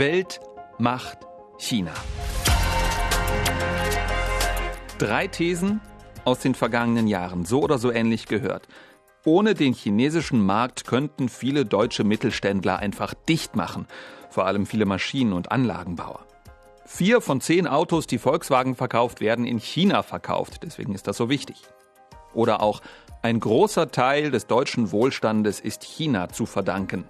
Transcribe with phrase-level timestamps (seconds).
[0.00, 0.40] Welt
[0.78, 1.18] macht
[1.58, 1.92] China.
[4.96, 5.82] Drei Thesen
[6.24, 8.66] aus den vergangenen Jahren, so oder so ähnlich gehört.
[9.26, 13.86] Ohne den chinesischen Markt könnten viele deutsche Mittelständler einfach dicht machen,
[14.30, 16.24] vor allem viele Maschinen- und Anlagenbauer.
[16.86, 21.28] Vier von zehn Autos, die Volkswagen verkauft, werden in China verkauft, deswegen ist das so
[21.28, 21.60] wichtig.
[22.32, 22.80] Oder auch
[23.20, 27.04] ein großer Teil des deutschen Wohlstandes ist China zu verdanken.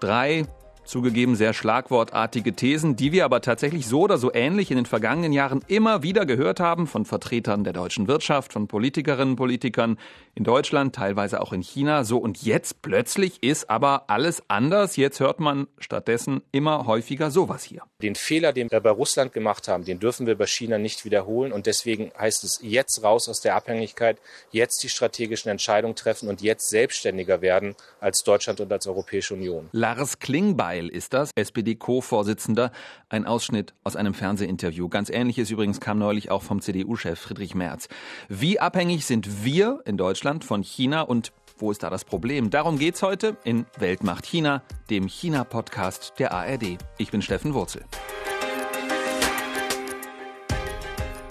[0.00, 0.44] Drei
[0.90, 5.32] Zugegeben sehr schlagwortartige Thesen, die wir aber tatsächlich so oder so ähnlich in den vergangenen
[5.32, 9.98] Jahren immer wieder gehört haben von Vertretern der deutschen Wirtschaft, von Politikerinnen und Politikern
[10.34, 12.02] in Deutschland, teilweise auch in China.
[12.02, 14.96] So und jetzt plötzlich ist aber alles anders.
[14.96, 17.82] Jetzt hört man stattdessen immer häufiger sowas hier.
[18.02, 21.52] Den Fehler, den wir bei Russland gemacht haben, den dürfen wir bei China nicht wiederholen
[21.52, 24.18] und deswegen heißt es jetzt raus aus der Abhängigkeit,
[24.50, 29.68] jetzt die strategischen Entscheidungen treffen und jetzt selbstständiger werden als Deutschland und als Europäische Union.
[29.70, 32.72] Lars Klingbeil Weil ist das, SPD-Co-Vorsitzender.
[33.10, 34.88] Ein Ausschnitt aus einem Fernsehinterview.
[34.88, 37.88] Ganz ähnliches übrigens kam neulich auch vom CDU-Chef Friedrich Merz.
[38.30, 42.48] Wie abhängig sind wir in Deutschland von China und wo ist da das Problem?
[42.48, 46.78] Darum geht's heute in Weltmacht China, dem China-Podcast der ARD.
[46.96, 47.84] Ich bin Steffen Wurzel.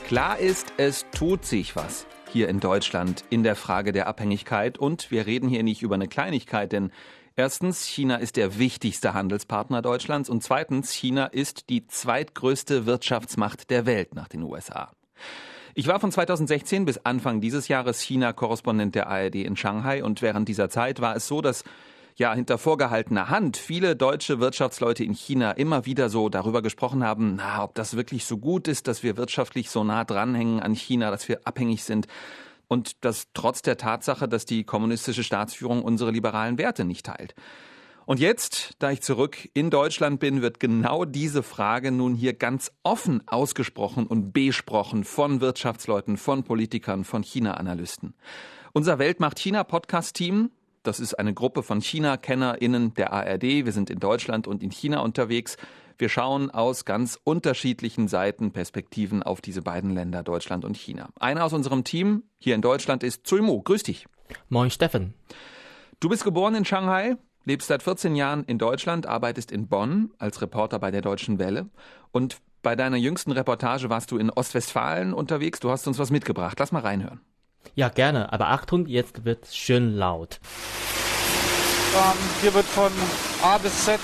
[0.06, 5.10] Klar ist, es tut sich was hier in Deutschland in der Frage der Abhängigkeit und
[5.10, 6.92] wir reden hier nicht über eine Kleinigkeit, denn
[7.40, 13.86] Erstens, China ist der wichtigste Handelspartner Deutschlands und zweitens, China ist die zweitgrößte Wirtschaftsmacht der
[13.86, 14.92] Welt nach den USA.
[15.74, 20.50] Ich war von 2016 bis Anfang dieses Jahres China-Korrespondent der ARD in Shanghai und während
[20.50, 21.64] dieser Zeit war es so, dass
[22.18, 27.36] ja hinter vorgehaltener Hand viele deutsche Wirtschaftsleute in China immer wieder so darüber gesprochen haben,
[27.38, 31.10] na, ob das wirklich so gut ist, dass wir wirtschaftlich so nah dranhängen an China,
[31.10, 32.08] dass wir abhängig sind
[32.70, 37.36] und das trotz der Tatsache, dass die kommunistische Staatsführung unsere liberalen Werte nicht teilt.
[38.06, 42.72] Und jetzt, da ich zurück in Deutschland bin, wird genau diese Frage nun hier ganz
[42.82, 48.16] offen ausgesprochen und besprochen von Wirtschaftsleuten, von Politikern, von China-Analysten.
[48.74, 50.52] Unser Weltmacht China Podcast Team,
[50.84, 53.44] das ist eine Gruppe von China-KennerInnen der ARD.
[53.44, 55.58] Wir sind in Deutschland und in China unterwegs.
[55.98, 61.10] Wir schauen aus ganz unterschiedlichen Seiten, Perspektiven auf diese beiden Länder, Deutschland und China.
[61.20, 63.62] Einer aus unserem Team hier in Deutschland ist Zui Mo.
[63.62, 64.06] Grüß dich.
[64.48, 65.14] Moin, Steffen.
[66.00, 70.42] Du bist geboren in Shanghai, lebst seit 14 Jahren in Deutschland, arbeitest in Bonn als
[70.42, 71.70] Reporter bei der Deutschen Welle
[72.12, 75.60] und bei deiner jüngsten Reportage warst du in Ostwestfalen unterwegs.
[75.60, 76.58] Du hast uns was mitgebracht.
[76.60, 77.22] Lass mal reinhören.
[77.76, 78.32] Ja, gerne.
[78.34, 80.40] Aber Achtung, jetzt wird schön laut.
[81.96, 82.92] Ähm, hier wird von
[83.42, 84.00] A bis Z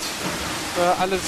[0.77, 1.21] äh, alles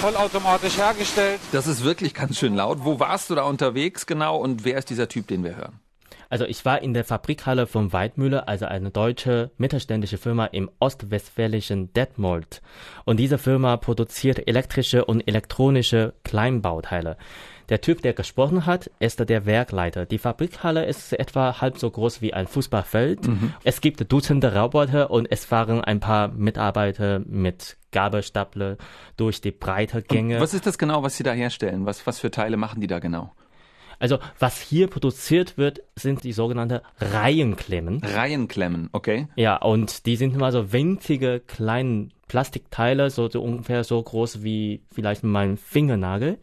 [0.00, 1.40] vollautomatisch hergestellt.
[1.52, 2.78] Das ist wirklich ganz schön laut.
[2.84, 5.80] Wo warst du da unterwegs genau und wer ist dieser Typ, den wir hören?
[6.32, 11.92] Also ich war in der Fabrikhalle von Weidmüller, also eine deutsche mittelständische Firma im ostwestfälischen
[11.92, 12.62] Detmold.
[13.04, 17.18] Und diese Firma produziert elektrische und elektronische Kleinbauteile.
[17.68, 20.06] Der Typ, der gesprochen hat, ist der Werkleiter.
[20.06, 23.28] Die Fabrikhalle ist etwa halb so groß wie ein Fußballfeld.
[23.28, 23.52] Mhm.
[23.62, 28.78] Es gibt Dutzende Roboter und es fahren ein paar Mitarbeiter mit Gabelstapler
[29.18, 30.36] durch die breite Gänge.
[30.36, 31.84] Und was ist das genau, was Sie da herstellen?
[31.84, 33.32] Was, was für Teile machen die da genau?
[34.02, 38.00] Also was hier produziert wird, sind die sogenannten Reihenklemmen.
[38.02, 39.28] Reihenklemmen, okay.
[39.36, 44.82] Ja, und die sind immer so winzige kleine Plastikteile, so, so ungefähr so groß wie
[44.92, 46.38] vielleicht mein Fingernagel.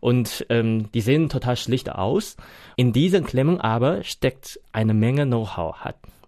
[0.00, 2.36] Und ähm, die sehen total schlicht aus.
[2.74, 5.76] In diesen Klemmen aber steckt eine Menge Know-how.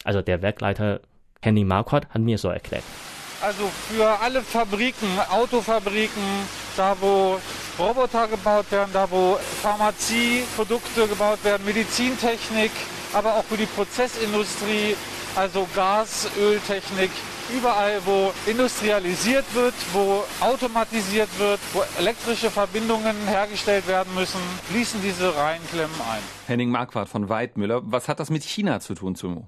[0.04, 1.00] Also der Werkleiter
[1.42, 2.84] Henny Marquardt hat mir so erklärt.
[3.41, 6.22] Also für alle Fabriken, Autofabriken,
[6.76, 7.38] da wo
[7.78, 12.72] Roboter gebaut werden, da wo Pharmazieprodukte gebaut werden, Medizintechnik,
[13.12, 14.97] aber auch für die Prozessindustrie,
[15.37, 17.10] also Gas, Öltechnik,
[17.56, 25.34] überall wo industrialisiert wird, wo automatisiert wird, wo elektrische Verbindungen hergestellt werden müssen, fließen diese
[25.37, 26.22] Reihenklemmen ein.
[26.49, 29.47] Henning Marquardt von Weidmüller, was hat das mit China zu tun, Sumo?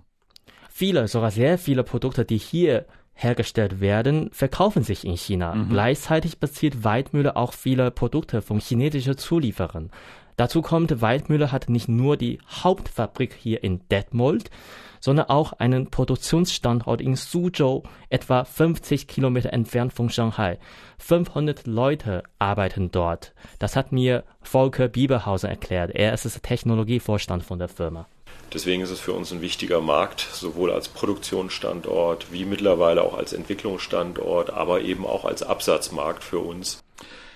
[0.72, 2.87] Viele, sogar sehr viele Produkte, die hier
[3.22, 5.54] hergestellt werden, verkaufen sich in China.
[5.54, 5.69] Mhm.
[5.70, 9.91] Gleichzeitig bezieht Weidmühle auch viele Produkte von chinesischen Zulieferern.
[10.36, 14.50] Dazu kommt, Weidmühle hat nicht nur die Hauptfabrik hier in Detmold,
[15.00, 20.59] sondern auch einen Produktionsstandort in Suzhou, etwa 50 Kilometer entfernt von Shanghai.
[20.98, 23.34] 500 Leute arbeiten dort.
[23.59, 25.91] Das hat mir Volker Bieberhausen erklärt.
[25.95, 28.06] Er ist der Technologievorstand von der Firma.
[28.52, 33.32] Deswegen ist es für uns ein wichtiger Markt, sowohl als Produktionsstandort wie mittlerweile auch als
[33.32, 36.82] Entwicklungsstandort, aber eben auch als Absatzmarkt für uns.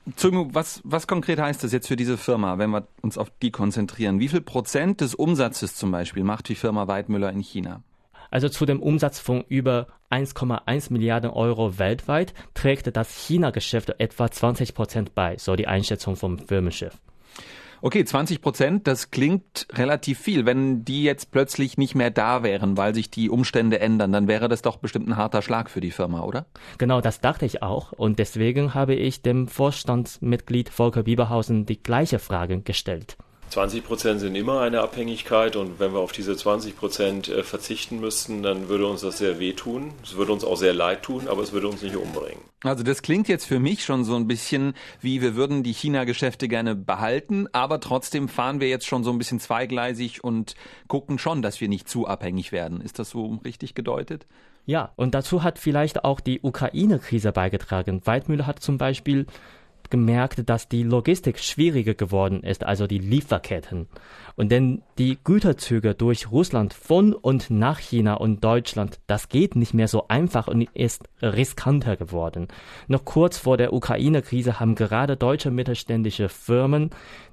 [0.07, 4.21] Was, was konkret heißt das jetzt für diese Firma, wenn wir uns auf die konzentrieren?
[4.21, 7.83] Wie viel Prozent des Umsatzes zum Beispiel macht die Firma Weidmüller in China?
[8.31, 14.75] Also zu dem Umsatz von über 1,1 Milliarden Euro weltweit trägt das China-Geschäft etwa 20
[14.75, 16.99] Prozent bei, so die Einschätzung vom Firmenchef.
[17.87, 20.47] Okay, 20 Prozent, das klingt relativ viel.
[20.47, 24.49] Wenn die jetzt plötzlich nicht mehr da wären, weil sich die Umstände ändern, dann wäre
[24.49, 26.47] das doch bestimmt ein harter Schlag für die Firma, oder?
[26.79, 27.93] Genau, das dachte ich auch.
[27.93, 33.19] Und deswegen habe ich dem Vorstandsmitglied Volker Bieberhausen die gleiche Frage gestellt.
[33.51, 38.01] 20 Prozent sind immer eine Abhängigkeit und wenn wir auf diese 20 Prozent äh, verzichten
[38.01, 39.93] müssten, dann würde uns das sehr wehtun.
[40.03, 42.41] Es würde uns auch sehr leid tun, aber es würde uns nicht umbringen.
[42.63, 46.49] Also das klingt jetzt für mich schon so ein bisschen wie wir würden die China-Geschäfte
[46.49, 50.55] gerne behalten, aber trotzdem fahren wir jetzt schon so ein bisschen zweigleisig und
[50.89, 52.81] gucken schon, dass wir nicht zu abhängig werden.
[52.81, 54.27] Ist das so richtig gedeutet?
[54.67, 58.01] Ja, und dazu hat vielleicht auch die Ukraine-Krise beigetragen.
[58.05, 59.27] Weidmüller hat zum Beispiel
[59.91, 63.89] gemerkt, dass die Logistik schwieriger geworden ist, also die Lieferketten.
[64.37, 69.75] Und denn die Güterzüge durch Russland von und nach China und Deutschland, das geht nicht
[69.75, 72.49] mehr so einfach und ist riskanter geworden.
[72.89, 76.91] Noch kurz vor der Ukraine-Krise haben gerade deutsche mittelständische Firmen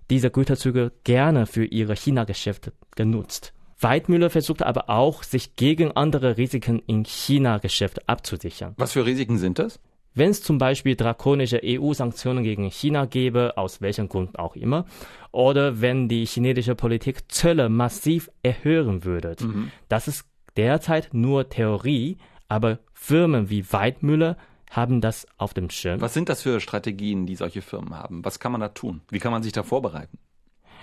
[0.10, 3.54] diese Güterzüge gerne für ihre China-Geschäfte genutzt.
[3.80, 8.76] Weidmüller versucht aber auch, sich gegen andere Risiken im China-Geschäft abzusichern.
[8.78, 9.80] Was für Risiken sind das?
[10.14, 14.86] Wenn es zum Beispiel drakonische EU-Sanktionen gegen China gäbe, aus welchem Grund auch immer,
[15.32, 19.36] oder wenn die chinesische Politik Zölle massiv erhöhen würde.
[19.40, 19.72] Mhm.
[19.88, 20.26] Das ist
[20.58, 22.18] derzeit nur Theorie,
[22.50, 24.38] aber Firmen wie Weidmüller
[24.70, 26.02] haben das auf dem Schirm.
[26.02, 28.24] Was sind das für Strategien, die solche Firmen haben?
[28.26, 29.02] Was kann man da tun?
[29.10, 30.18] Wie kann man sich da vorbereiten?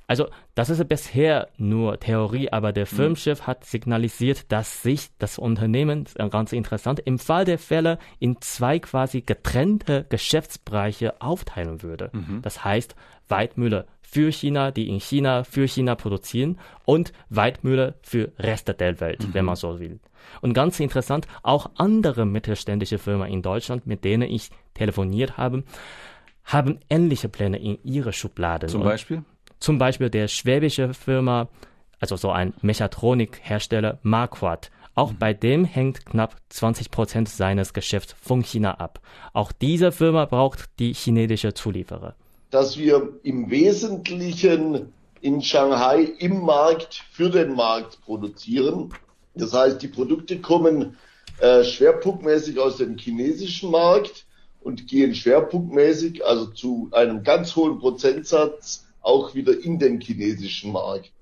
[0.09, 3.47] Also, das ist bisher nur Theorie, aber der Firmenchef mhm.
[3.47, 9.21] hat signalisiert, dass sich das Unternehmen, ganz interessant, im Fall der Fälle in zwei quasi
[9.21, 12.11] getrennte Geschäftsbereiche aufteilen würde.
[12.15, 12.41] Mhm.
[12.41, 12.97] Das heißt,
[13.29, 19.29] Weidmüller für China, die in China für China produzieren und Weidmüller für Reste der Welt,
[19.29, 19.35] mhm.
[19.35, 20.01] wenn man so will.
[20.41, 25.65] Und ganz interessant, auch andere mittelständische Firmen in Deutschland, mit denen ich telefoniert habe,
[26.45, 28.71] haben ähnliche Pläne in ihre Schubladen.
[28.71, 29.23] Zum Beispiel?
[29.61, 31.49] Zum Beispiel der schwäbische Firma,
[32.01, 34.71] also so ein Mechatronikhersteller Marquardt.
[34.95, 39.01] Auch bei dem hängt knapp 20 Prozent seines Geschäfts von China ab.
[39.33, 42.15] Auch diese Firma braucht die chinesische Zulieferer.
[42.51, 48.93] Dass wir im Wesentlichen in Shanghai im Markt für den Markt produzieren.
[49.35, 50.97] Das heißt, die Produkte kommen
[51.41, 54.27] äh, schwerpunktmäßig aus dem chinesischen Markt
[54.61, 61.13] und gehen schwerpunktmäßig, also zu einem ganz hohen Prozentsatz auch wieder in den chinesischen Markt.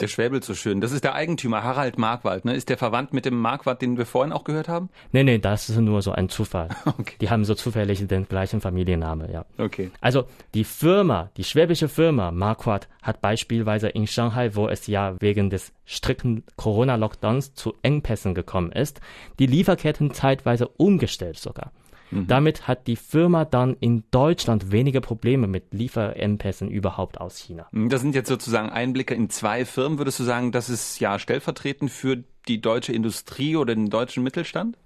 [0.00, 0.80] Der schwäbelt so schön.
[0.80, 2.44] Das ist der Eigentümer, Harald Markwald.
[2.44, 2.54] Ne?
[2.54, 4.90] Ist der verwandt mit dem Markwald, den wir vorhin auch gehört haben?
[5.10, 6.68] Nee, nee, das ist nur so ein Zufall.
[6.98, 7.14] Okay.
[7.20, 9.44] Die haben so zufällig den gleichen Familiennamen, ja.
[9.56, 9.90] Okay.
[10.00, 15.48] Also die Firma, die schwäbische Firma Marquardt hat beispielsweise in Shanghai, wo es ja wegen
[15.48, 19.00] des strikten Corona-Lockdowns zu Engpässen gekommen ist,
[19.38, 21.72] die Lieferketten zeitweise umgestellt sogar.
[22.10, 22.26] Mhm.
[22.26, 27.66] Damit hat die Firma dann in Deutschland weniger Probleme mit Lieferengpässen überhaupt aus China.
[27.70, 29.98] Mhm, das sind jetzt sozusagen Einblicke in zwei Firmen.
[29.98, 34.76] Würdest du sagen, das ist ja stellvertretend für die deutsche Industrie oder den deutschen Mittelstand?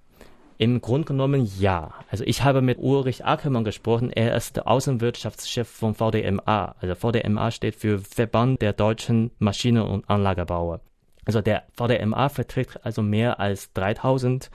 [0.58, 1.92] Im Grunde genommen ja.
[2.08, 4.10] Also ich habe mit Ulrich Ackermann gesprochen.
[4.10, 6.76] Er ist der Außenwirtschaftschef von VDMA.
[6.80, 10.80] Also VDMA steht für Verband der deutschen Maschinen- und Anlagebauer.
[11.24, 14.50] Also der VDMA vertritt also mehr als 3000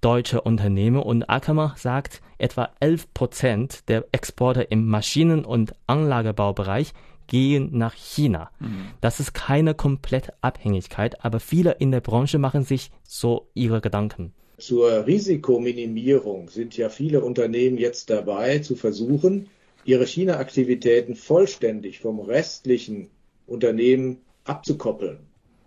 [0.00, 6.92] deutsche Unternehmen und Ackermann sagt, etwa 11 Prozent der Exporte im Maschinen- und Anlagebaubereich
[7.26, 8.50] gehen nach China.
[8.58, 8.90] Mhm.
[9.00, 14.32] Das ist keine komplette Abhängigkeit, aber viele in der Branche machen sich so ihre Gedanken.
[14.56, 19.48] Zur Risikominimierung sind ja viele Unternehmen jetzt dabei, zu versuchen,
[19.84, 23.08] ihre China-Aktivitäten vollständig vom restlichen
[23.46, 25.18] Unternehmen abzukoppeln.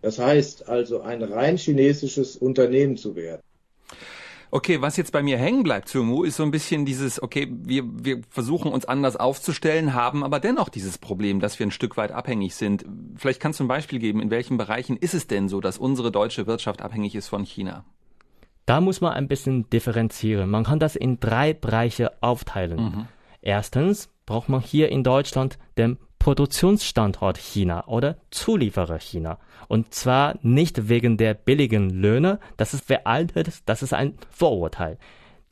[0.02, 3.42] Das heißt also ein rein chinesisches Unternehmen zu werden.
[4.54, 7.84] Okay, was jetzt bei mir hängen bleibt, Zungu, ist so ein bisschen dieses, okay, wir,
[7.86, 12.12] wir versuchen uns anders aufzustellen, haben aber dennoch dieses Problem, dass wir ein Stück weit
[12.12, 12.86] abhängig sind.
[13.16, 16.12] Vielleicht kannst du ein Beispiel geben, in welchen Bereichen ist es denn so, dass unsere
[16.12, 17.86] deutsche Wirtschaft abhängig ist von China?
[18.66, 20.50] Da muss man ein bisschen differenzieren.
[20.50, 22.84] Man kann das in drei Bereiche aufteilen.
[22.84, 23.08] Mhm.
[23.42, 29.40] Erstens braucht man hier in Deutschland den Produktionsstandort China oder Zulieferer China.
[29.68, 35.00] Und zwar nicht wegen der billigen Löhne, das ist veraltet, das ist ein Vorurteil.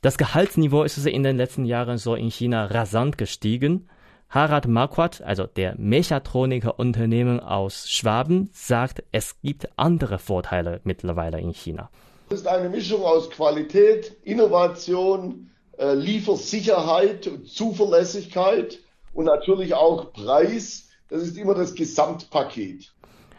[0.00, 3.88] Das Gehaltsniveau ist in den letzten Jahren so in China rasant gestiegen.
[4.28, 11.90] Harald Marquardt, also der Mechatroniker-Unternehmen aus Schwaben, sagt, es gibt andere Vorteile mittlerweile in China.
[12.28, 18.78] Es ist eine Mischung aus Qualität, Innovation, äh, Liefersicherheit und Zuverlässigkeit
[19.12, 20.88] und natürlich auch Preis.
[21.08, 22.92] Das ist immer das Gesamtpaket.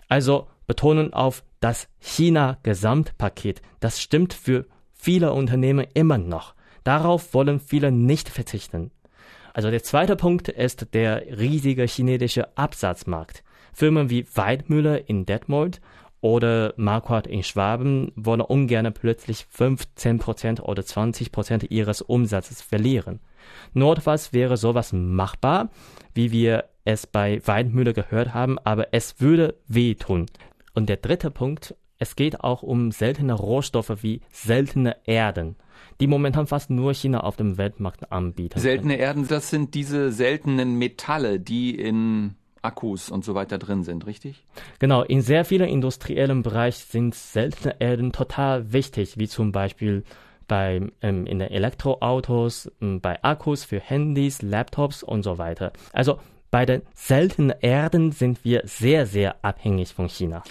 [0.07, 6.55] Also betonen auf Das China-Gesamtpaket, das stimmt für viele Unternehmen immer noch.
[6.83, 8.91] Darauf wollen viele nicht verzichten.
[9.53, 13.43] Also der zweite Punkt ist der riesige chinesische Absatzmarkt.
[13.73, 15.81] Firmen wie Weidmüller in Detmold
[16.21, 23.19] oder Marquardt in Schwaben wollen ungern plötzlich 15% oder 20% ihres Umsatzes verlieren.
[23.73, 25.69] Notfalls wäre sowas machbar,
[26.13, 30.25] wie wir es bei Weidmüller gehört haben, aber es würde wehtun.
[30.73, 35.55] Und der dritte Punkt, es geht auch um seltene Rohstoffe wie seltene Erden
[35.99, 38.61] die momentan fast nur China auf dem Weltmarkt anbietet.
[38.61, 44.05] Seltene Erden, das sind diese seltenen Metalle, die in Akkus und so weiter drin sind,
[44.05, 44.43] richtig?
[44.79, 50.03] Genau, in sehr vielen industriellen Bereichen sind seltene Erden total wichtig, wie zum Beispiel
[50.51, 55.71] bei, ähm, in den Elektroautos, ähm, bei Akkus für Handys, Laptops und so weiter.
[55.93, 56.19] Also
[56.51, 60.43] bei den seltenen Erden sind wir sehr, sehr abhängig von China.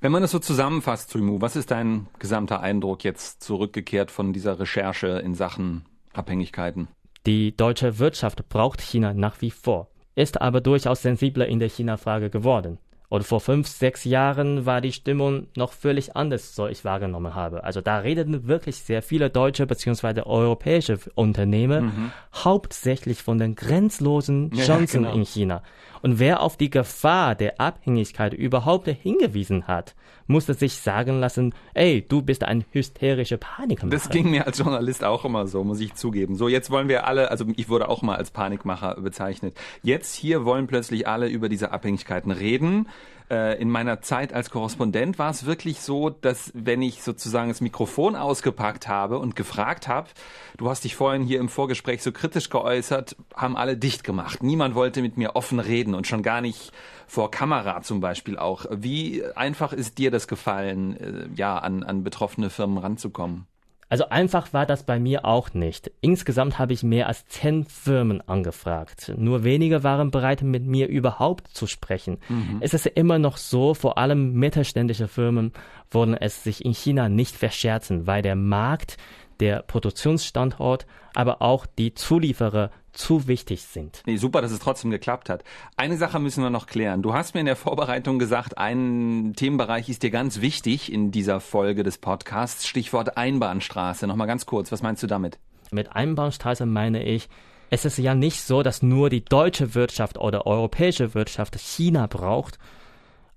[0.00, 4.58] Wenn man das so zusammenfasst, Suimu, was ist dein gesamter Eindruck jetzt zurückgekehrt von dieser
[4.58, 6.88] Recherche in Sachen Abhängigkeiten?
[7.24, 12.30] Die deutsche Wirtschaft braucht China nach wie vor, ist aber durchaus sensibler in der China-Frage
[12.30, 12.78] geworden.
[13.10, 17.64] Und vor fünf, sechs Jahren war die Stimmung noch völlig anders, so ich wahrgenommen habe.
[17.64, 20.22] Also da redeten wirklich sehr viele deutsche bzw.
[20.22, 22.12] europäische Unternehmen mhm.
[22.32, 25.20] hauptsächlich von den grenzlosen Chancen ja, genau.
[25.20, 25.62] in China.
[26.02, 29.94] Und wer auf die Gefahr der Abhängigkeit überhaupt hingewiesen hat,
[30.26, 33.90] musste sich sagen lassen, ey, du bist ein hysterischer Panikmacher.
[33.90, 36.36] Das ging mir als Journalist auch immer so, muss ich zugeben.
[36.36, 39.54] So, jetzt wollen wir alle, also ich wurde auch mal als Panikmacher bezeichnet.
[39.82, 42.86] Jetzt hier wollen plötzlich alle über diese Abhängigkeiten reden
[43.30, 47.60] äh, in meiner Zeit als Korrespondent war es wirklich so, dass wenn ich sozusagen das
[47.60, 50.08] Mikrofon ausgepackt habe und gefragt habe,
[50.56, 54.42] du hast dich vorhin hier im Vorgespräch so kritisch geäußert, haben alle dicht gemacht.
[54.42, 56.72] Niemand wollte mit mir offen reden und schon gar nicht
[57.06, 58.66] vor Kamera zum Beispiel auch.
[58.70, 63.46] Wie einfach ist dir das gefallen, äh, ja, an, an betroffene Firmen ranzukommen?
[63.90, 65.90] Also einfach war das bei mir auch nicht.
[66.00, 69.12] Insgesamt habe ich mehr als zehn Firmen angefragt.
[69.16, 72.18] Nur wenige waren bereit, mit mir überhaupt zu sprechen.
[72.28, 72.58] Mhm.
[72.60, 75.52] Es ist immer noch so, vor allem mittelständische Firmen
[75.90, 78.96] wollen es sich in China nicht verscherzen, weil der Markt
[79.40, 84.02] der Produktionsstandort, aber auch die Zulieferer zu wichtig sind.
[84.06, 85.44] Nee, super, dass es trotzdem geklappt hat.
[85.76, 87.02] Eine Sache müssen wir noch klären.
[87.02, 91.40] Du hast mir in der Vorbereitung gesagt, ein Themenbereich ist dir ganz wichtig in dieser
[91.40, 92.66] Folge des Podcasts.
[92.66, 94.06] Stichwort Einbahnstraße.
[94.06, 95.38] Nochmal ganz kurz, was meinst du damit?
[95.70, 97.28] Mit Einbahnstraße meine ich,
[97.70, 102.58] es ist ja nicht so, dass nur die deutsche Wirtschaft oder europäische Wirtschaft China braucht.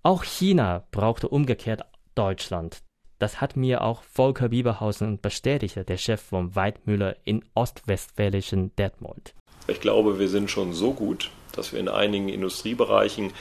[0.02, 2.82] Auch China brauchte umgekehrt Deutschland.
[3.24, 9.34] Das hat mir auch Volker Bieberhausen bestätigt, der Chef von Weidmüller in ostwestfälischen Detmold.
[9.68, 13.32] Ich glaube, wir sind schon so gut, dass wir in einigen Industriebereichen,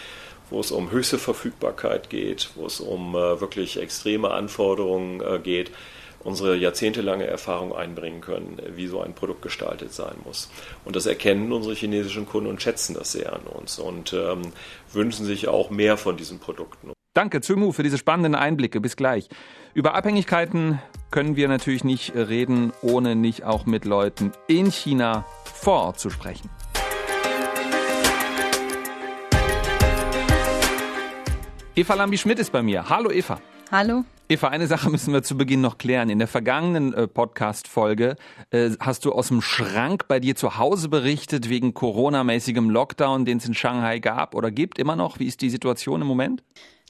[0.50, 5.72] wo es um höchste Verfügbarkeit geht, wo es um äh, wirklich extreme Anforderungen äh, geht,
[6.20, 10.48] unsere jahrzehntelange Erfahrung einbringen können, wie so ein Produkt gestaltet sein muss.
[10.84, 14.52] Und das erkennen unsere chinesischen Kunden und schätzen das sehr an uns und ähm,
[14.92, 16.92] wünschen sich auch mehr von diesen Produkten.
[17.14, 18.80] Danke, Zümu, für diese spannenden Einblicke.
[18.80, 19.28] Bis gleich.
[19.74, 25.82] Über Abhängigkeiten können wir natürlich nicht reden, ohne nicht auch mit Leuten in China vor
[25.82, 26.48] Ort zu sprechen.
[31.76, 32.88] Eva Lambi-Schmidt ist bei mir.
[32.88, 33.38] Hallo Eva.
[33.70, 34.04] Hallo.
[34.30, 36.08] Eva, eine Sache müssen wir zu Beginn noch klären.
[36.08, 38.16] In der vergangenen äh, Podcast-Folge
[38.50, 43.36] äh, hast du aus dem Schrank bei dir zu Hause berichtet wegen Corona-mäßigem Lockdown, den
[43.36, 45.18] es in Shanghai gab oder gibt immer noch.
[45.18, 46.42] Wie ist die Situation im Moment?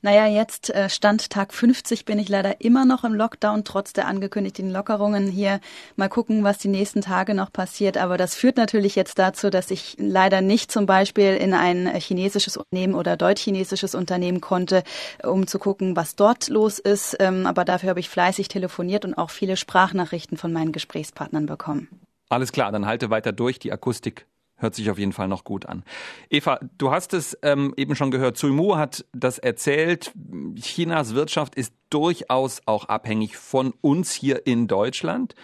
[0.05, 4.09] Naja, jetzt äh, Stand Tag 50 bin ich leider immer noch im Lockdown, trotz der
[4.09, 5.61] angekündigten Lockerungen hier.
[5.95, 7.97] Mal gucken, was die nächsten Tage noch passiert.
[7.97, 12.57] Aber das führt natürlich jetzt dazu, dass ich leider nicht zum Beispiel in ein chinesisches
[12.57, 14.83] Unternehmen oder deutsch-chinesisches Unternehmen konnte,
[15.23, 17.17] um zu gucken, was dort los ist.
[17.21, 21.89] Ähm, aber dafür habe ich fleißig telefoniert und auch viele Sprachnachrichten von meinen Gesprächspartnern bekommen.
[22.29, 23.61] Alles klar, dann halte weiter durch.
[23.61, 24.27] Die Akustik
[24.63, 25.83] Hört sich auf jeden Fall noch gut an.
[26.31, 28.41] Eva, du hast es ähm, eben schon gehört.
[28.45, 30.13] Mu hat das erzählt.
[30.55, 35.35] Chinas Wirtschaft ist durchaus auch abhängig von uns hier in Deutschland.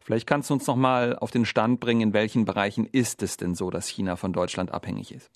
[0.00, 3.36] Vielleicht kannst du uns noch mal auf den Stand bringen, in welchen Bereichen ist es
[3.36, 5.28] denn so, dass China von Deutschland abhängig ist?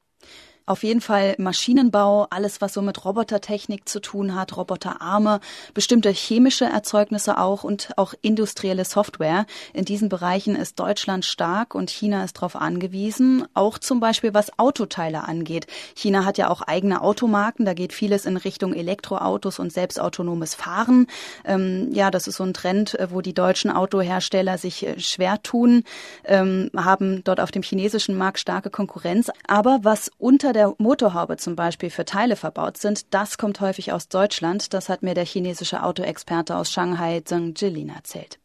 [0.64, 5.40] Auf jeden Fall Maschinenbau, alles was so mit Robotertechnik zu tun hat, Roboterarme,
[5.75, 9.47] bestimmte chemische Erzeugnisse auch und auch industrielle Software.
[9.73, 14.57] In diesen Bereichen ist Deutschland stark und China ist darauf angewiesen, auch zum Beispiel was
[14.59, 15.66] Autoteile angeht.
[15.97, 21.09] China hat ja auch eigene Automarken, da geht vieles in Richtung Elektroautos und selbstautonomes Fahren.
[21.45, 25.42] Ähm, ja, das ist so ein Trend, äh, wo die deutschen Autohersteller sich äh, schwer
[25.42, 25.83] tun,
[26.25, 29.31] ähm, haben dort auf dem chinesischen Markt starke Konkurrenz.
[29.49, 33.92] Aber was unter unter der Motorhaube zum Beispiel für Teile verbaut sind, das kommt häufig
[33.92, 34.75] aus Deutschland.
[34.75, 38.38] Das hat mir der chinesische Autoexperte aus Shanghai Zheng Jilin erzählt.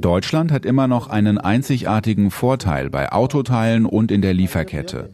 [0.00, 5.08] Deutschland hat immer noch einen einzigartigen Vorteil bei Autoteilen und in der Lieferkette.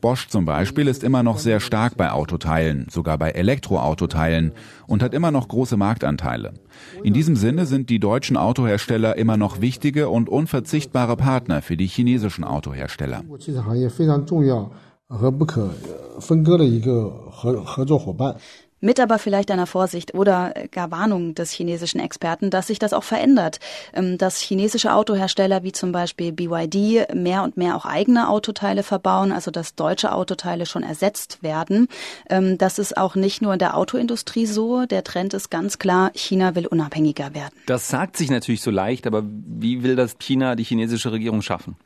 [0.00, 4.52] Bosch zum Beispiel ist immer noch sehr stark bei Autoteilen, sogar bei Elektroautoteilen
[4.86, 6.54] und hat immer noch große Marktanteile.
[7.02, 11.86] In diesem Sinne sind die deutschen Autohersteller immer noch wichtige und unverzichtbare Partner für die
[11.86, 13.22] chinesischen Autohersteller.
[18.84, 23.04] Mit aber vielleicht einer Vorsicht oder gar Warnung des chinesischen Experten, dass sich das auch
[23.04, 23.60] verändert.
[23.94, 29.30] Ähm, dass chinesische Autohersteller wie zum Beispiel BYD mehr und mehr auch eigene Autoteile verbauen,
[29.30, 31.86] also dass deutsche Autoteile schon ersetzt werden.
[32.28, 34.84] Ähm, das ist auch nicht nur in der Autoindustrie so.
[34.84, 37.54] Der Trend ist ganz klar, China will unabhängiger werden.
[37.66, 41.76] Das sagt sich natürlich so leicht, aber wie will das China, die chinesische Regierung schaffen?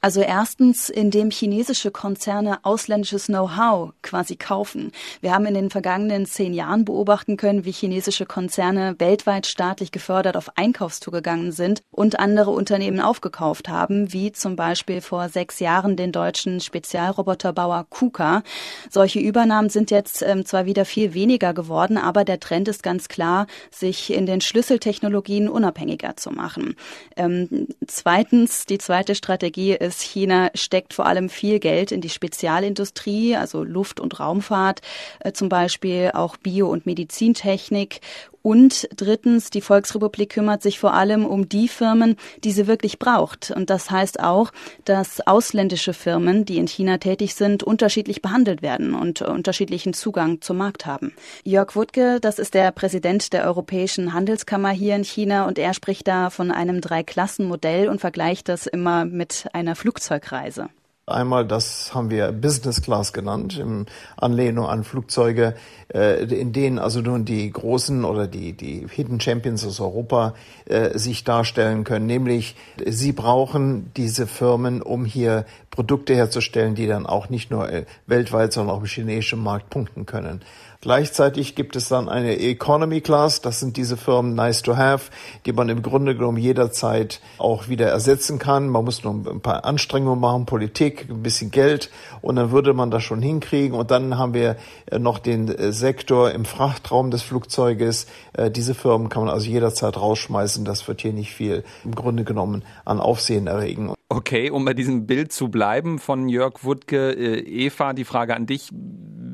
[0.00, 4.92] Also erstens, indem chinesische Konzerne ausländisches Know-how quasi kaufen.
[5.20, 10.36] Wir haben in den vergangenen zehn Jahren beobachten können, wie chinesische Konzerne weltweit staatlich gefördert
[10.36, 15.96] auf Einkaufstour gegangen sind und andere Unternehmen aufgekauft haben, wie zum Beispiel vor sechs Jahren
[15.96, 18.42] den deutschen Spezialroboterbauer KUKA.
[18.88, 23.08] Solche Übernahmen sind jetzt ähm, zwar wieder viel weniger geworden, aber der Trend ist ganz
[23.08, 26.76] klar, sich in den Schlüsseltechnologien unabhängiger zu machen.
[27.16, 32.08] Ähm, zweitens, die zweite Strategie ist, ist, China steckt vor allem viel Geld in die
[32.08, 34.80] Spezialindustrie, also Luft- und Raumfahrt,
[35.20, 38.00] äh, zum Beispiel auch Bio- und Medizintechnik
[38.42, 43.50] und drittens, die Volksrepublik kümmert sich vor allem um die Firmen, die sie wirklich braucht.
[43.50, 44.50] Und das heißt auch,
[44.84, 50.56] dass ausländische Firmen, die in China tätig sind, unterschiedlich behandelt werden und unterschiedlichen Zugang zum
[50.56, 51.12] Markt haben.
[51.44, 56.08] Jörg Wuttke, das ist der Präsident der Europäischen Handelskammer hier in China und er spricht
[56.08, 60.70] da von einem Dreiklassenmodell und vergleicht das immer mit einer Flugzeugreise.
[61.10, 63.86] Einmal, das haben wir Business Class genannt, in
[64.16, 65.54] Anlehnung an Flugzeuge,
[65.92, 70.34] äh, in denen also nun die großen oder die, die Hidden Champions aus Europa
[70.66, 72.06] äh, sich darstellen können.
[72.06, 77.84] Nämlich, sie brauchen diese Firmen, um hier Produkte herzustellen, die dann auch nicht nur äh,
[78.06, 80.42] weltweit, sondern auch im chinesischen Markt punkten können.
[80.82, 83.42] Gleichzeitig gibt es dann eine Economy Class.
[83.42, 85.10] Das sind diese Firmen nice to have,
[85.44, 88.66] die man im Grunde genommen jederzeit auch wieder ersetzen kann.
[88.70, 91.90] Man muss nur ein paar Anstrengungen machen, Politik, ein bisschen Geld
[92.22, 93.78] und dann würde man das schon hinkriegen.
[93.78, 98.06] Und dann haben wir äh, noch den äh, Sektor im Frachtraum des Flugzeuges.
[98.32, 100.64] Äh, diese Firmen kann man also jederzeit rausschmeißen.
[100.64, 103.92] Das wird hier nicht viel im Grunde genommen an Aufsehen erregen.
[104.12, 108.70] Okay, um bei diesem Bild zu bleiben von Jörg Wuttke, Eva, die Frage an dich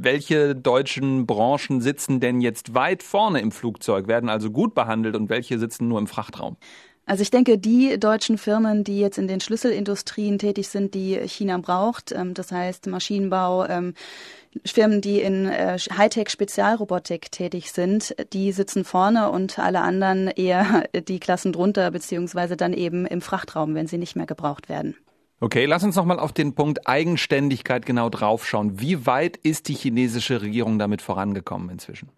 [0.07, 5.29] welche deutschen Branchen sitzen denn jetzt weit vorne im Flugzeug, werden also gut behandelt und
[5.31, 6.57] welche sitzen nur im Frachtraum?
[7.07, 11.59] Also ich denke, die deutschen Firmen, die jetzt in den Schlüsselindustrien tätig sind, die China
[11.59, 13.95] braucht, ähm, das heißt Maschinenbau, ähm,
[14.65, 21.21] Firmen, die in äh, Hightech-Spezialrobotik tätig sind, die sitzen vorne und alle anderen eher die
[21.21, 24.97] Klassen drunter, beziehungsweise dann eben im Frachtraum, wenn sie nicht mehr gebraucht werden.
[25.39, 28.81] Okay, lass uns nochmal auf den Punkt Eigenständigkeit genau draufschauen.
[28.81, 32.09] Wie weit ist die chinesische Regierung damit vorangekommen inzwischen?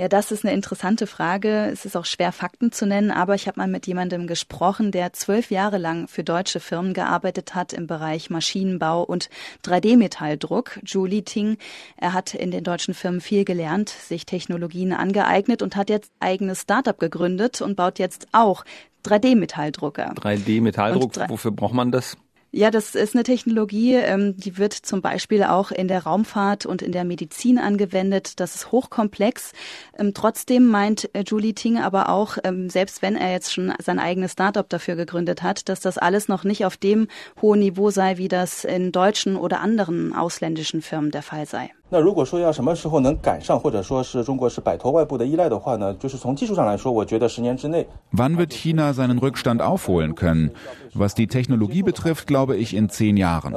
[0.00, 1.68] Ja, das ist eine interessante Frage.
[1.70, 5.12] Es ist auch schwer, Fakten zu nennen, aber ich habe mal mit jemandem gesprochen, der
[5.12, 9.28] zwölf Jahre lang für deutsche Firmen gearbeitet hat im Bereich Maschinenbau und
[9.62, 10.80] 3D-Metalldruck.
[10.86, 11.58] Julie Ting,
[11.98, 16.62] er hat in den deutschen Firmen viel gelernt, sich Technologien angeeignet und hat jetzt eigenes
[16.62, 18.64] Startup gegründet und baut jetzt auch
[19.04, 20.14] 3D-Metalldrucker.
[20.14, 22.16] 3D-Metalldruck, wofür braucht man das?
[22.52, 26.82] Ja, das ist eine Technologie, ähm, die wird zum Beispiel auch in der Raumfahrt und
[26.82, 28.40] in der Medizin angewendet.
[28.40, 29.52] Das ist hochkomplex.
[29.96, 34.00] Ähm, trotzdem meint äh, Julie Ting aber auch, ähm, selbst wenn er jetzt schon sein
[34.00, 37.06] eigenes Startup dafür gegründet hat, dass das alles noch nicht auf dem
[37.40, 41.70] hohen Niveau sei, wie das in deutschen oder anderen ausländischen Firmen der Fall sei.
[41.89, 45.93] 那如果说要什么时候能赶上，或者说是中国是摆脱外部的依赖的话呢？
[45.95, 47.87] 就是从技术上来说，我觉得十年之内。
[48.11, 50.49] Wann wird China seinen Rückstand aufholen können?
[50.95, 53.53] Was die Technologie betrifft, glaube ich in zehn Jahren.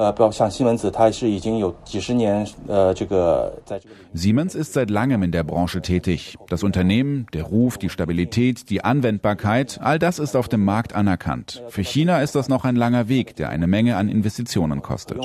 [4.12, 6.36] Siemens ist seit langem in der Branche tätig.
[6.48, 11.62] Das Unternehmen, der Ruf, die Stabilität, die Anwendbarkeit, all das ist auf dem Markt anerkannt.
[11.68, 15.18] Für China ist das noch ein langer Weg, der eine Menge an Investitionen kostet.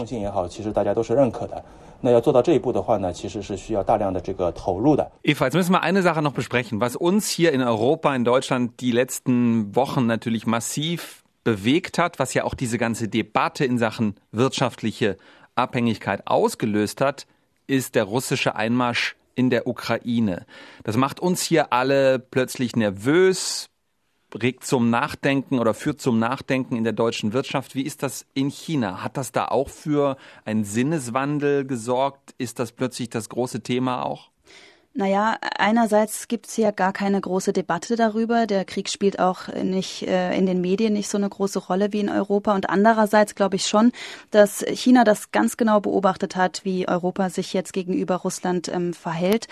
[5.25, 8.81] Eva, jetzt müssen wir eine Sache noch besprechen, was uns hier in Europa, in Deutschland
[8.81, 14.15] die letzten Wochen natürlich massiv bewegt hat, was ja auch diese ganze Debatte in Sachen
[14.31, 15.17] wirtschaftliche
[15.57, 17.27] Abhängigkeit ausgelöst hat,
[17.67, 20.47] ist der russische Einmarsch in der Ukraine.
[20.85, 23.71] Das macht uns hier alle plötzlich nervös,
[24.35, 27.75] regt zum Nachdenken oder führt zum Nachdenken in der deutschen Wirtschaft.
[27.75, 29.03] Wie ist das in China?
[29.03, 32.35] Hat das da auch für einen Sinneswandel gesorgt?
[32.39, 34.31] Ist das plötzlich das große Thema auch?
[34.99, 38.49] Naja, einerseits gibt es ja gar keine große Debatte darüber.
[38.49, 42.01] Der Krieg spielt auch nicht äh, in den Medien nicht so eine große Rolle wie
[42.01, 42.53] in Europa.
[42.53, 43.93] Und andererseits glaube ich schon,
[44.33, 49.47] dass China das ganz genau beobachtet hat, wie Europa sich jetzt gegenüber Russland ähm, verhält.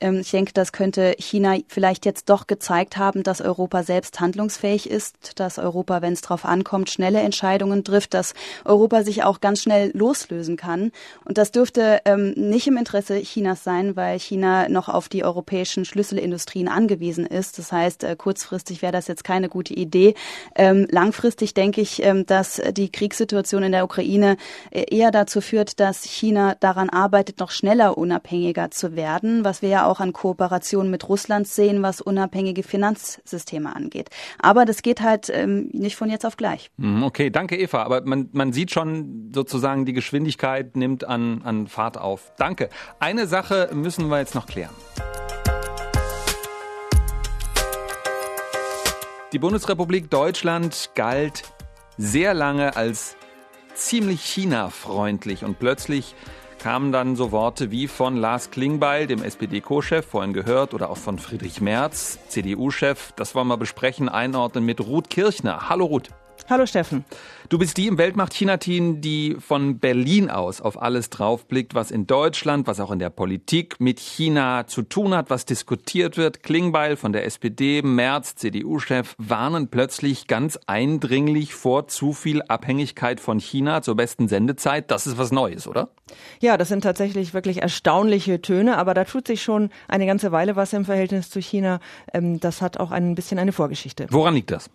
[0.00, 4.88] Ähm, ich denke, das könnte China vielleicht jetzt doch gezeigt haben, dass Europa selbst handlungsfähig
[4.88, 9.62] ist, dass Europa, wenn es darauf ankommt, schnelle Entscheidungen trifft, dass Europa sich auch ganz
[9.62, 10.92] schnell loslösen kann.
[11.24, 15.84] Und das dürfte ähm, nicht im Interesse Chinas sein, weil China noch auf die europäischen
[15.84, 17.58] Schlüsselindustrien angewiesen ist.
[17.58, 20.14] Das heißt, äh, kurzfristig wäre das jetzt keine gute Idee.
[20.54, 24.36] Ähm, langfristig denke ich, ähm, dass die Kriegssituation in der Ukraine
[24.70, 29.68] äh, eher dazu führt, dass China daran arbeitet, noch schneller unabhängiger zu werden, was wir
[29.68, 34.10] ja auch an Kooperationen mit Russland sehen, was unabhängige Finanzsysteme angeht.
[34.38, 36.70] Aber das geht halt ähm, nicht von jetzt auf gleich.
[36.78, 37.82] Hm, okay, danke Eva.
[37.82, 42.32] Aber man, man sieht schon sozusagen, die Geschwindigkeit nimmt an, an Fahrt auf.
[42.36, 42.68] Danke.
[42.98, 44.73] Eine Sache müssen wir jetzt noch klären.
[49.32, 51.42] Die Bundesrepublik Deutschland galt
[51.98, 53.16] sehr lange als
[53.74, 56.14] ziemlich China-freundlich und plötzlich
[56.64, 61.18] kamen dann so Worte wie von Lars Klingbeil, dem SPD-Co-Chef, vorhin gehört, oder auch von
[61.18, 63.12] Friedrich Merz, CDU-Chef.
[63.16, 65.68] Das wollen wir besprechen, einordnen mit Ruth Kirchner.
[65.68, 66.08] Hallo Ruth.
[66.46, 67.06] Hallo Steffen.
[67.48, 72.66] Du bist die im Weltmacht-China-Team, die von Berlin aus auf alles draufblickt, was in Deutschland,
[72.66, 76.42] was auch in der Politik mit China zu tun hat, was diskutiert wird.
[76.42, 83.40] Klingbeil von der SPD, Merz, CDU-Chef, warnen plötzlich ganz eindringlich vor zu viel Abhängigkeit von
[83.40, 84.90] China zur besten Sendezeit.
[84.90, 85.88] Das ist was Neues, oder?
[86.40, 90.56] Ja, das sind tatsächlich wirklich erstaunliche Töne, aber da tut sich schon eine ganze Weile
[90.56, 91.80] was im Verhältnis zu China.
[92.12, 94.08] Ähm, das hat auch ein bisschen eine Vorgeschichte.
[94.10, 94.68] Woran liegt das?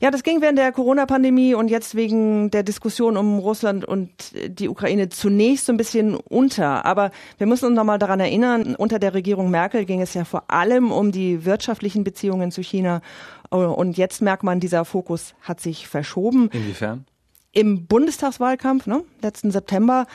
[0.00, 4.10] Ja, das ging während der Corona-Pandemie und jetzt wegen der Diskussion um Russland und
[4.46, 6.84] die Ukraine zunächst so ein bisschen unter.
[6.84, 10.50] Aber wir müssen uns nochmal daran erinnern, unter der Regierung Merkel ging es ja vor
[10.50, 13.00] allem um die wirtschaftlichen Beziehungen zu China.
[13.50, 16.50] Und jetzt merkt man, dieser Fokus hat sich verschoben.
[16.52, 17.04] Inwiefern?
[17.52, 20.06] Im Bundestagswahlkampf, ne, letzten September,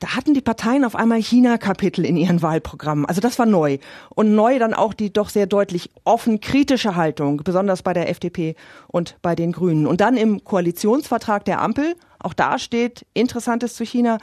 [0.00, 3.04] da hatten die Parteien auf einmal China-Kapitel in ihren Wahlprogrammen.
[3.04, 3.78] Also das war neu.
[4.08, 8.56] Und neu dann auch die doch sehr deutlich offen kritische Haltung, besonders bei der FDP
[8.88, 9.86] und bei den Grünen.
[9.86, 14.18] Und dann im Koalitionsvertrag der Ampel, auch da steht Interessantes zu China,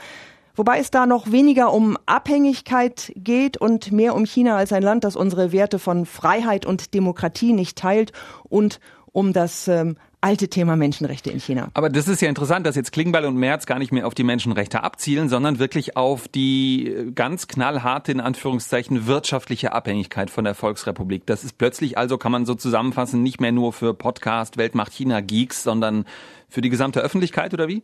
[0.56, 5.04] Wobei es da noch weniger um Abhängigkeit geht und mehr um China als ein Land,
[5.04, 8.10] das unsere Werte von Freiheit und Demokratie nicht teilt
[8.42, 8.80] und
[9.12, 11.68] um das ähm, alte Thema Menschenrechte in China.
[11.74, 14.24] Aber das ist ja interessant, dass jetzt Klingbeil und Merz gar nicht mehr auf die
[14.24, 20.54] Menschenrechte abzielen, sondern wirklich auf die äh, ganz knallharte, in Anführungszeichen, wirtschaftliche Abhängigkeit von der
[20.54, 21.26] Volksrepublik.
[21.26, 25.20] Das ist plötzlich also, kann man so zusammenfassen, nicht mehr nur für Podcast Weltmacht China
[25.20, 26.04] Geeks, sondern
[26.48, 27.82] für die gesamte Öffentlichkeit oder wie?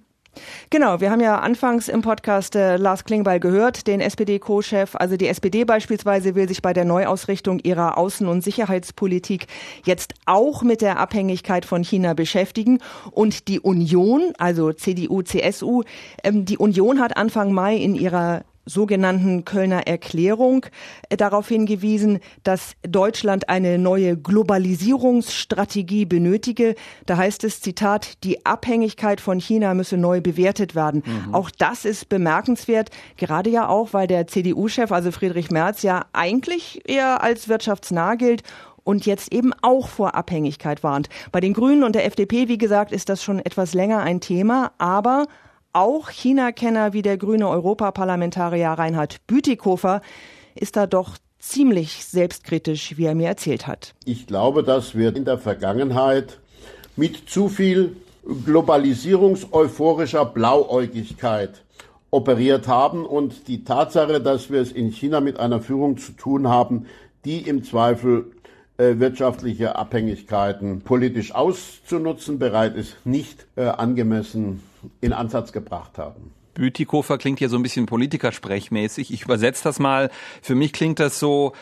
[0.70, 4.94] Genau, wir haben ja anfangs im Podcast äh, Lars Klingbeil gehört, den SPD-Co-Chef.
[4.96, 9.46] Also die SPD beispielsweise will sich bei der Neuausrichtung ihrer Außen- und Sicherheitspolitik
[9.84, 12.78] jetzt auch mit der Abhängigkeit von China beschäftigen.
[13.10, 15.82] Und die Union, also CDU, CSU,
[16.22, 20.66] ähm, die Union hat Anfang Mai in ihrer sogenannten Kölner Erklärung
[21.08, 26.74] äh, darauf hingewiesen, dass Deutschland eine neue Globalisierungsstrategie benötige.
[27.06, 31.02] Da heißt es, Zitat, die Abhängigkeit von China müsse neu bewertet werden.
[31.04, 31.34] Mhm.
[31.34, 36.82] Auch das ist bemerkenswert, gerade ja auch, weil der CDU-Chef, also Friedrich Merz, ja eigentlich
[36.88, 38.42] eher als wirtschaftsnah gilt
[38.84, 41.08] und jetzt eben auch vor Abhängigkeit warnt.
[41.32, 44.72] Bei den Grünen und der FDP, wie gesagt, ist das schon etwas länger ein Thema,
[44.78, 45.26] aber
[45.74, 50.00] auch China-Kenner wie der grüne Europaparlamentarier Reinhard Bütikofer
[50.54, 53.94] ist da doch ziemlich selbstkritisch, wie er mir erzählt hat.
[54.04, 56.38] Ich glaube, dass wir in der Vergangenheit
[56.96, 57.96] mit zu viel
[58.46, 61.62] globalisierungseuphorischer Blauäugigkeit
[62.10, 66.48] operiert haben und die Tatsache, dass wir es in China mit einer Führung zu tun
[66.48, 66.86] haben,
[67.24, 68.30] die im Zweifel
[68.76, 74.62] wirtschaftliche Abhängigkeiten politisch auszunutzen bereit ist, nicht äh, angemessen
[75.00, 76.32] in Ansatz gebracht haben.
[76.54, 79.12] Bütikofer klingt hier so ein bisschen politikersprechmäßig.
[79.12, 80.10] Ich übersetze das mal.
[80.40, 81.52] Für mich klingt das so,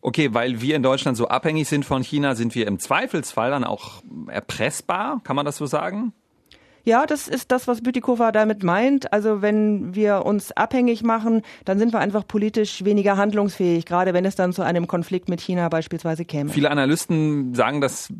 [0.00, 3.64] okay, weil wir in Deutschland so abhängig sind von China, sind wir im Zweifelsfall dann
[3.64, 6.12] auch erpressbar, kann man das so sagen?
[6.88, 9.12] Ja, das ist das, was Bütikofer damit meint.
[9.12, 14.24] Also wenn wir uns abhängig machen, dann sind wir einfach politisch weniger handlungsfähig, gerade wenn
[14.24, 16.48] es dann zu einem Konflikt mit China beispielsweise käme.
[16.48, 18.10] Viele Analysten sagen, das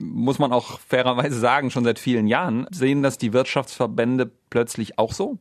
[0.00, 2.66] muss man auch fairerweise sagen, schon seit vielen Jahren.
[2.72, 5.38] Sehen das die Wirtschaftsverbände plötzlich auch so?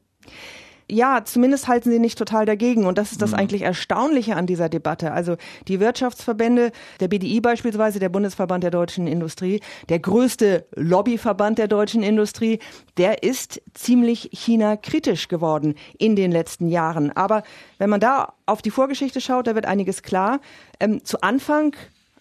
[0.89, 2.85] Ja, zumindest halten sie nicht total dagegen.
[2.85, 3.37] Und das ist das mhm.
[3.37, 5.11] eigentlich Erstaunliche an dieser Debatte.
[5.11, 5.35] Also
[5.67, 12.03] die Wirtschaftsverbände, der BDI beispielsweise, der Bundesverband der deutschen Industrie, der größte Lobbyverband der deutschen
[12.03, 12.59] Industrie,
[12.97, 17.11] der ist ziemlich China-kritisch geworden in den letzten Jahren.
[17.11, 17.43] Aber
[17.79, 20.39] wenn man da auf die Vorgeschichte schaut, da wird einiges klar.
[20.79, 21.75] Ähm, zu Anfang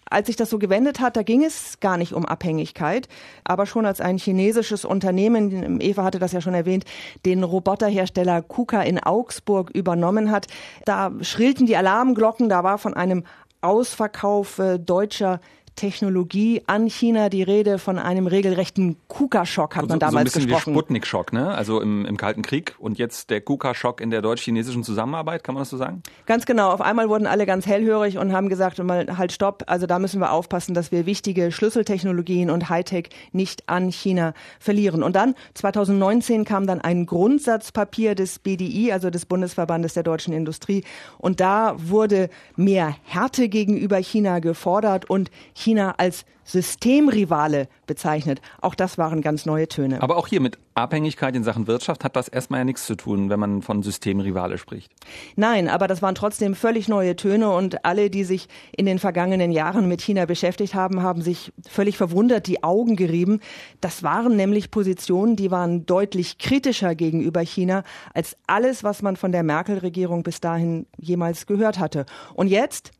[0.09, 3.07] als sich das so gewendet hat, da ging es gar nicht um Abhängigkeit,
[3.43, 6.85] aber schon als ein chinesisches Unternehmen, Eva hatte das ja schon erwähnt,
[7.25, 10.47] den Roboterhersteller KUKA in Augsburg übernommen hat,
[10.85, 13.23] da schrillten die Alarmglocken, da war von einem
[13.61, 15.39] Ausverkauf äh, deutscher
[15.77, 20.41] Technologie an China die Rede von einem regelrechten KUKA-Schock, hat man damals so ein bisschen
[20.47, 20.73] gesprochen.
[20.73, 21.51] wie Sputnik-Schock, ne?
[21.51, 25.61] Also im, im Kalten Krieg und jetzt der KUKA-Schock in der deutsch-chinesischen Zusammenarbeit, kann man
[25.61, 26.03] das so sagen?
[26.25, 26.71] Ganz genau.
[26.71, 30.19] Auf einmal wurden alle ganz hellhörig und haben gesagt, mal halt stopp, also da müssen
[30.19, 35.03] wir aufpassen, dass wir wichtige Schlüsseltechnologien und Hightech nicht an China verlieren.
[35.03, 40.83] Und dann 2019 kam dann ein Grundsatzpapier des BDI, also des Bundesverbandes der deutschen Industrie
[41.17, 48.41] und da wurde mehr Härte gegenüber China gefordert und China als Systemrivale bezeichnet.
[48.61, 50.01] Auch das waren ganz neue Töne.
[50.01, 53.29] Aber auch hier mit Abhängigkeit in Sachen Wirtschaft hat das erstmal ja nichts zu tun,
[53.29, 54.91] wenn man von Systemrivale spricht.
[55.35, 59.51] Nein, aber das waren trotzdem völlig neue Töne und alle, die sich in den vergangenen
[59.51, 63.41] Jahren mit China beschäftigt haben, haben sich völlig verwundert die Augen gerieben.
[63.81, 69.33] Das waren nämlich Positionen, die waren deutlich kritischer gegenüber China als alles, was man von
[69.33, 72.05] der Merkel-Regierung bis dahin jemals gehört hatte.
[72.35, 72.91] Und jetzt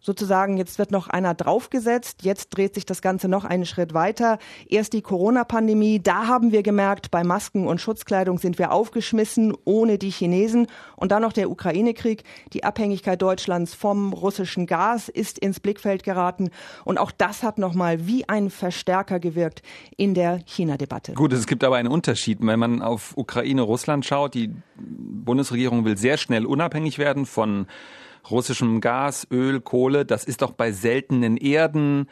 [0.00, 4.38] sozusagen, jetzt wird noch einer draufgesetzt, jetzt dreht sich das Ganze noch einen Schritt weiter.
[4.68, 9.98] Erst die Corona-Pandemie, da haben wir gemerkt, bei Masken und Schutzkleidung sind wir aufgeschmissen ohne
[9.98, 10.66] die Chinesen.
[10.96, 16.50] Und dann noch der Ukraine-Krieg, die Abhängigkeit Deutschlands vom russischen Gas ist ins Blickfeld geraten.
[16.84, 19.62] Und auch das hat nochmal wie ein Verstärker gewirkt
[19.96, 21.14] in der China-Debatte.
[21.14, 22.38] Gut, es gibt aber einen Unterschied.
[22.40, 27.66] Wenn man auf Ukraine, Russland schaut, die Bundesregierung will sehr schnell unabhängig werden von
[28.30, 32.08] russischem Gas, Öl, Kohle, das ist doch bei seltenen Erden,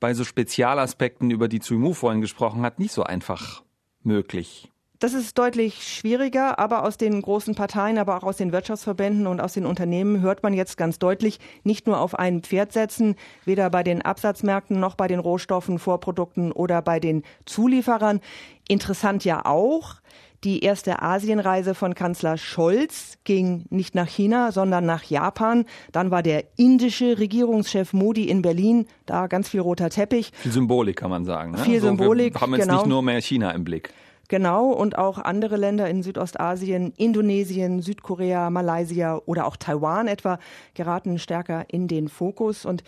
[0.00, 3.62] bei so Spezialaspekten, über die Zuimu vorhin gesprochen hat, nicht so einfach
[4.02, 4.72] möglich.
[5.02, 9.40] Das ist deutlich schwieriger, aber aus den großen Parteien, aber auch aus den Wirtschaftsverbänden und
[9.40, 13.68] aus den Unternehmen hört man jetzt ganz deutlich, nicht nur auf ein Pferd setzen, weder
[13.68, 18.20] bei den Absatzmärkten noch bei den Rohstoffen, Vorprodukten oder bei den Zulieferern.
[18.68, 19.96] Interessant ja auch,
[20.44, 25.64] die erste Asienreise von Kanzler Scholz ging nicht nach China, sondern nach Japan.
[25.92, 30.32] Dann war der indische Regierungschef Modi in Berlin, da ganz viel roter Teppich.
[30.34, 31.52] Viel Symbolik kann man sagen.
[31.52, 31.58] Ne?
[31.58, 32.34] Viel also Symbolik.
[32.34, 32.78] Wir haben jetzt genau.
[32.78, 33.92] nicht nur mehr China im Blick.
[34.28, 40.38] Genau, und auch andere Länder in Südostasien, Indonesien, Südkorea, Malaysia oder auch Taiwan etwa
[40.74, 42.64] geraten stärker in den Fokus.
[42.64, 42.82] Und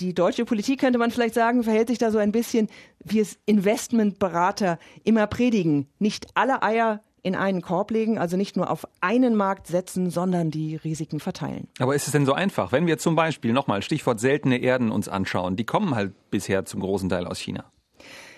[0.00, 2.68] die deutsche Politik, könnte man vielleicht sagen, verhält sich da so ein bisschen,
[3.04, 5.88] wie es Investmentberater immer predigen.
[5.98, 10.50] Nicht alle Eier in einen Korb legen, also nicht nur auf einen Markt setzen, sondern
[10.50, 11.68] die Risiken verteilen.
[11.78, 12.70] Aber ist es denn so einfach?
[12.70, 16.80] Wenn wir zum Beispiel nochmal Stichwort seltene Erden uns anschauen, die kommen halt bisher zum
[16.80, 17.64] großen Teil aus China.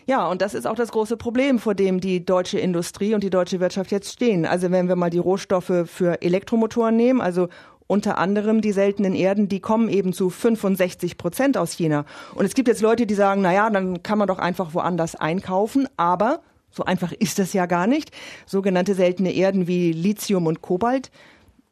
[0.08, 3.30] Ja, und das ist auch das große Problem, vor dem die deutsche Industrie und die
[3.30, 4.46] deutsche Wirtschaft jetzt stehen.
[4.46, 7.48] Also wenn wir mal die Rohstoffe für Elektromotoren nehmen, also
[7.86, 12.04] unter anderem die seltenen Erden, die kommen eben zu 65 Prozent aus China.
[12.34, 15.14] Und es gibt jetzt Leute, die sagen, na ja, dann kann man doch einfach woanders
[15.14, 18.10] einkaufen, aber so einfach ist das ja gar nicht.
[18.44, 21.10] Sogenannte seltene Erden wie Lithium und Kobalt,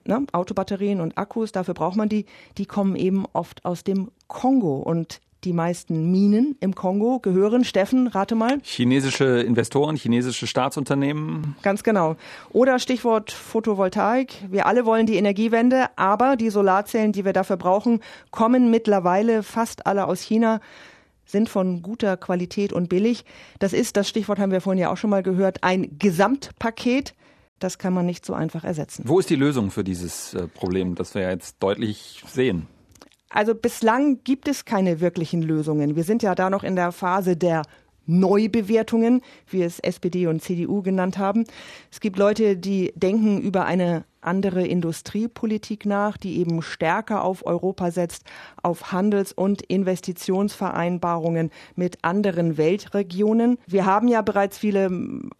[0.06, 4.76] ne, Autobatterien und Akkus, dafür braucht man die, die kommen eben oft aus dem Kongo.
[4.76, 8.58] Und die meisten Minen im Kongo gehören, Steffen, rate mal.
[8.62, 11.56] Chinesische Investoren, chinesische Staatsunternehmen.
[11.62, 12.16] Ganz genau.
[12.50, 14.34] Oder Stichwort Photovoltaik.
[14.50, 19.86] Wir alle wollen die Energiewende, aber die Solarzellen, die wir dafür brauchen, kommen mittlerweile fast
[19.86, 20.60] alle aus China
[21.26, 23.24] sind von guter Qualität und billig.
[23.58, 27.14] Das ist, das Stichwort haben wir vorhin ja auch schon mal gehört, ein Gesamtpaket.
[27.58, 29.04] Das kann man nicht so einfach ersetzen.
[29.06, 32.66] Wo ist die Lösung für dieses äh, Problem, das wir jetzt deutlich sehen?
[33.34, 35.96] Also bislang gibt es keine wirklichen Lösungen.
[35.96, 37.62] Wir sind ja da noch in der Phase der
[38.06, 41.44] Neubewertungen, wie es SPD und CDU genannt haben.
[41.90, 47.90] Es gibt Leute, die denken über eine andere Industriepolitik nach, die eben stärker auf Europa
[47.90, 48.22] setzt,
[48.62, 53.58] auf Handels- und Investitionsvereinbarungen mit anderen Weltregionen.
[53.66, 54.90] Wir haben ja bereits viele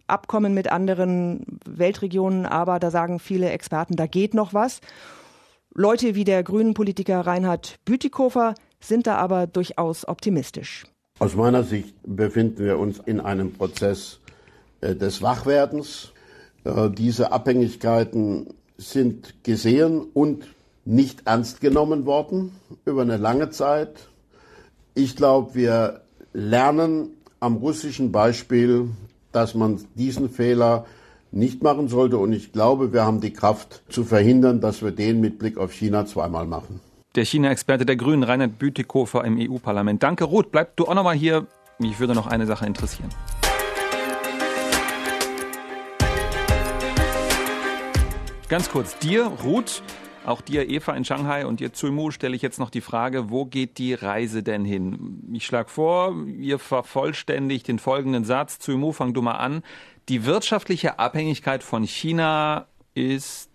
[0.08, 4.80] Abkommen mit anderen Weltregionen, aber da sagen viele Experten, da geht noch was.
[5.76, 10.84] Leute wie der grünen Politiker Reinhard Bütikofer sind da aber durchaus optimistisch.
[11.18, 14.20] Aus meiner Sicht befinden wir uns in einem Prozess
[14.82, 16.12] äh, des Wachwerdens.
[16.62, 20.46] Äh, diese Abhängigkeiten sind gesehen und
[20.84, 22.52] nicht ernst genommen worden
[22.84, 24.08] über eine lange Zeit.
[24.94, 27.10] Ich glaube, wir lernen
[27.40, 28.90] am russischen Beispiel,
[29.32, 30.86] dass man diesen Fehler
[31.34, 32.18] nicht machen sollte.
[32.18, 35.72] Und ich glaube, wir haben die Kraft zu verhindern, dass wir den mit Blick auf
[35.72, 36.80] China zweimal machen.
[37.16, 40.02] Der China-Experte der Grünen, Reinhard Bütikofer im EU-Parlament.
[40.02, 40.50] Danke, Ruth.
[40.50, 41.46] Bleib du auch noch mal hier.
[41.78, 43.10] Mich würde noch eine Sache interessieren.
[48.48, 49.82] Ganz kurz, dir, Ruth,
[50.24, 53.44] auch dir, Eva in Shanghai und dir, Zuimu, stelle ich jetzt noch die Frage, wo
[53.46, 55.22] geht die Reise denn hin?
[55.32, 58.58] Ich schlage vor, ihr vervollständigt den folgenden Satz.
[58.58, 59.62] Zuimu, fang du mal an.
[60.10, 63.50] Die wirtschaftliche Abhängigkeit von China ist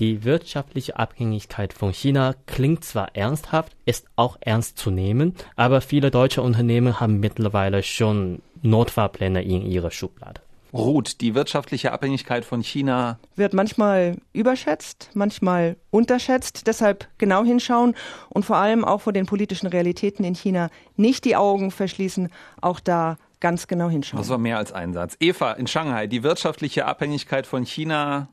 [0.00, 6.10] die wirtschaftliche Abhängigkeit von China klingt zwar ernsthaft, ist auch ernst zu nehmen, aber viele
[6.10, 10.40] deutsche Unternehmen haben mittlerweile schon Notfallpläne in ihrer Schublade.
[10.72, 16.66] Ruth, die wirtschaftliche Abhängigkeit von China wird manchmal überschätzt, manchmal unterschätzt.
[16.66, 17.94] Deshalb genau hinschauen
[18.30, 22.80] und vor allem auch vor den politischen Realitäten in China nicht die Augen verschließen, auch
[22.80, 24.20] da ganz genau hinschauen.
[24.20, 25.16] Das war mehr als ein Satz.
[25.20, 28.28] Eva, in Shanghai, die wirtschaftliche Abhängigkeit von China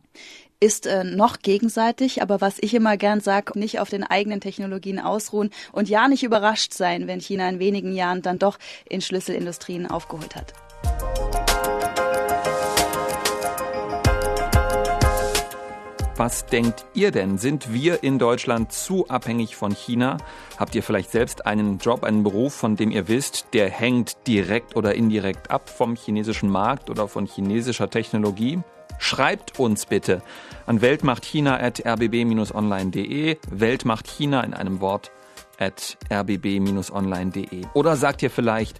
[0.60, 5.00] ist äh, noch gegenseitig, aber was ich immer gern sage, nicht auf den eigenen Technologien
[5.00, 8.58] ausruhen und ja nicht überrascht sein, wenn China in wenigen Jahren dann doch
[8.89, 10.54] in Schlüsselindustrien aufgeholt hat.
[16.17, 17.38] Was denkt ihr denn?
[17.38, 20.17] Sind wir in Deutschland zu abhängig von China?
[20.58, 24.75] Habt ihr vielleicht selbst einen Job, einen Beruf, von dem ihr wisst, der hängt direkt
[24.75, 28.62] oder indirekt ab vom chinesischen Markt oder von chinesischer Technologie?
[28.97, 30.23] Schreibt uns bitte
[30.65, 35.12] an weltmachtchina.rbb-online.de, Weltmachtchina in einem Wort
[36.12, 37.65] rbb-online.de.
[37.75, 38.80] Oder sagt ihr vielleicht,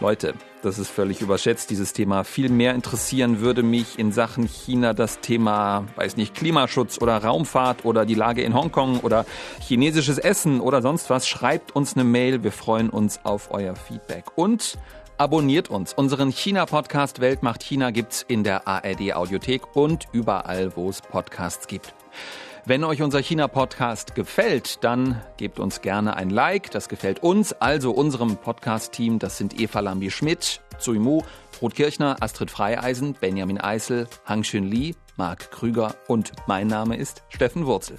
[0.00, 2.24] Leute, das ist völlig überschätzt, dieses Thema.
[2.24, 7.84] Viel mehr interessieren würde mich in Sachen China das Thema, weiß nicht, Klimaschutz oder Raumfahrt
[7.84, 9.24] oder die Lage in Hongkong oder
[9.60, 11.28] chinesisches Essen oder sonst was.
[11.28, 14.24] Schreibt uns eine Mail, wir freuen uns auf euer Feedback.
[14.36, 14.78] Und
[15.16, 15.92] abonniert uns.
[15.92, 21.66] Unseren China-Podcast Welt macht China gibt's in der ARD Audiothek und überall, wo es Podcasts
[21.68, 21.94] gibt.
[22.66, 26.70] Wenn euch unser China-Podcast gefällt, dann gebt uns gerne ein Like.
[26.70, 29.18] Das gefällt uns, also unserem Podcast-Team.
[29.18, 31.20] Das sind Eva Lambi-Schmidt, Zui Mu,
[31.60, 37.66] Ruth Kirchner, Astrid Freieisen, Benjamin Eisel, Hang Li, Marc Krüger und mein Name ist Steffen
[37.66, 37.98] Wurzel.